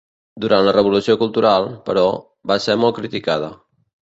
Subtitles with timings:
[0.45, 2.07] Durant la Revolució Cultural, però,
[2.53, 3.53] va ser molt criticada.